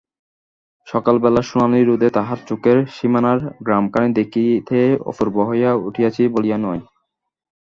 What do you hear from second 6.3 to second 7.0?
বলিয়া নয়।